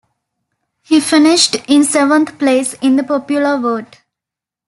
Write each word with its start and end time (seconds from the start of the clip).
He 0.81 0.99
finished 0.99 1.57
in 1.69 1.83
seventh 1.83 2.39
place 2.39 2.73
in 2.81 2.95
the 2.95 3.03
popular 3.03 3.59
vote. 3.59 4.01